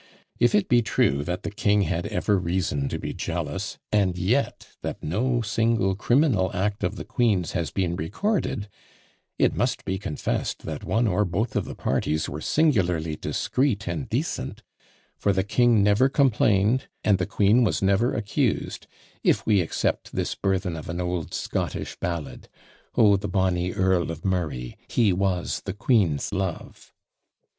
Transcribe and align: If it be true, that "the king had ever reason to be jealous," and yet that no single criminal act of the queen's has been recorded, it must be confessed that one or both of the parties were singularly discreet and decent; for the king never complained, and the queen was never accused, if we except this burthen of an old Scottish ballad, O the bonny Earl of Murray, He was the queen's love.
If 0.39 0.55
it 0.55 0.67
be 0.67 0.81
true, 0.81 1.23
that 1.25 1.43
"the 1.43 1.51
king 1.51 1.83
had 1.83 2.07
ever 2.07 2.39
reason 2.39 2.89
to 2.89 2.97
be 2.97 3.13
jealous," 3.13 3.77
and 3.91 4.17
yet 4.17 4.69
that 4.81 5.03
no 5.03 5.43
single 5.43 5.93
criminal 5.93 6.49
act 6.55 6.83
of 6.83 6.95
the 6.95 7.05
queen's 7.05 7.51
has 7.51 7.69
been 7.69 7.95
recorded, 7.95 8.67
it 9.37 9.53
must 9.53 9.85
be 9.85 9.99
confessed 9.99 10.65
that 10.65 10.83
one 10.83 11.05
or 11.05 11.23
both 11.23 11.55
of 11.55 11.65
the 11.65 11.75
parties 11.75 12.27
were 12.27 12.41
singularly 12.41 13.15
discreet 13.15 13.87
and 13.87 14.09
decent; 14.09 14.63
for 15.19 15.31
the 15.31 15.43
king 15.43 15.83
never 15.83 16.09
complained, 16.09 16.87
and 17.03 17.19
the 17.19 17.27
queen 17.27 17.63
was 17.63 17.83
never 17.83 18.15
accused, 18.15 18.87
if 19.23 19.45
we 19.45 19.61
except 19.61 20.13
this 20.13 20.33
burthen 20.33 20.75
of 20.75 20.89
an 20.89 20.99
old 20.99 21.31
Scottish 21.31 21.95
ballad, 21.99 22.49
O 22.95 23.17
the 23.17 23.27
bonny 23.29 23.71
Earl 23.71 24.09
of 24.09 24.25
Murray, 24.25 24.79
He 24.87 25.13
was 25.13 25.61
the 25.65 25.73
queen's 25.73 26.33
love. 26.33 26.91